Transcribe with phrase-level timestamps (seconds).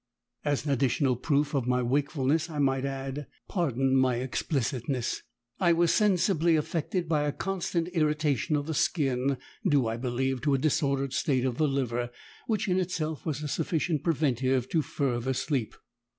[0.43, 5.21] As an additional proof of my wakefulness, I might add (pardon my explicitness)
[5.59, 10.55] I was sensibly affected by a constant irritation of the skin, due, I believe, to
[10.55, 12.09] a disordered state of the liver,
[12.47, 15.75] which in itself was a sufficient preventive to further sleep.